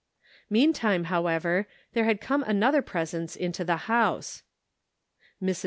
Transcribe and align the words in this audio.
Meantime, 0.49 1.03
however, 1.13 1.67
there 1.93 2.05
had 2.05 2.19
come 2.19 2.41
an 2.45 2.63
other 2.63 2.81
presence 2.81 3.35
into 3.35 3.63
the 3.63 3.85
house. 3.87 4.41
Mrs. 5.39 5.59